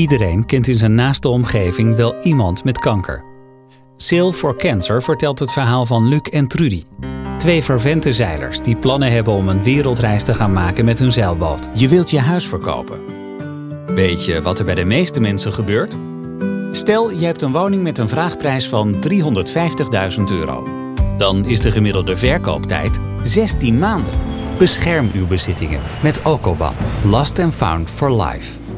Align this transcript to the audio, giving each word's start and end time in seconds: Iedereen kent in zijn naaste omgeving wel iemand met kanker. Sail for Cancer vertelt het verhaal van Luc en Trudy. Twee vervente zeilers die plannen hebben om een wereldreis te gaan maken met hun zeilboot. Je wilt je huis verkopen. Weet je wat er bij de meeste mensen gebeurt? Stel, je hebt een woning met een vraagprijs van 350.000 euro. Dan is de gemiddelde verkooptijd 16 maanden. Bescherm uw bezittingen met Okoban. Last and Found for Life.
Iedereen 0.00 0.46
kent 0.46 0.68
in 0.68 0.74
zijn 0.74 0.94
naaste 0.94 1.28
omgeving 1.28 1.96
wel 1.96 2.14
iemand 2.22 2.64
met 2.64 2.78
kanker. 2.78 3.24
Sail 3.96 4.32
for 4.32 4.56
Cancer 4.56 5.02
vertelt 5.02 5.38
het 5.38 5.52
verhaal 5.52 5.86
van 5.86 6.08
Luc 6.08 6.20
en 6.20 6.46
Trudy. 6.46 6.82
Twee 7.38 7.62
vervente 7.62 8.12
zeilers 8.12 8.60
die 8.60 8.76
plannen 8.76 9.12
hebben 9.12 9.32
om 9.32 9.48
een 9.48 9.62
wereldreis 9.62 10.24
te 10.24 10.34
gaan 10.34 10.52
maken 10.52 10.84
met 10.84 10.98
hun 10.98 11.12
zeilboot. 11.12 11.68
Je 11.74 11.88
wilt 11.88 12.10
je 12.10 12.18
huis 12.18 12.46
verkopen. 12.46 13.00
Weet 13.86 14.24
je 14.24 14.42
wat 14.42 14.58
er 14.58 14.64
bij 14.64 14.74
de 14.74 14.84
meeste 14.84 15.20
mensen 15.20 15.52
gebeurt? 15.52 15.96
Stel, 16.70 17.10
je 17.10 17.24
hebt 17.24 17.42
een 17.42 17.52
woning 17.52 17.82
met 17.82 17.98
een 17.98 18.08
vraagprijs 18.08 18.68
van 18.68 18.94
350.000 20.18 20.22
euro. 20.30 20.68
Dan 21.16 21.44
is 21.46 21.60
de 21.60 21.70
gemiddelde 21.70 22.16
verkooptijd 22.16 23.00
16 23.22 23.78
maanden. 23.78 24.14
Bescherm 24.58 25.10
uw 25.14 25.26
bezittingen 25.26 25.82
met 26.02 26.22
Okoban. 26.22 26.74
Last 27.04 27.38
and 27.38 27.54
Found 27.54 27.90
for 27.90 28.22
Life. 28.22 28.69